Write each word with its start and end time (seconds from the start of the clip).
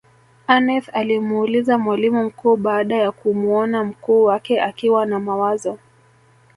aneth 0.47 0.89
alimuuliza 0.93 1.77
mwalimu 1.77 2.23
mkuu 2.23 2.55
baada 2.55 2.95
ya 2.95 3.11
kumuona 3.11 3.83
mkuu 3.83 4.23
wake 4.23 4.61
akiwa 4.61 5.05
na 5.05 5.19
mawazo 5.19 5.77